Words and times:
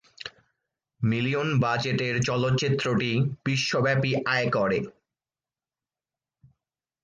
Million 1.01 1.49
বাজেটের 1.63 2.15
চলচ্চিত্রটি 2.27 3.11
বিশ্বব্যাপী 3.45 4.11
আয় 4.27 4.47
করে। 4.51 4.79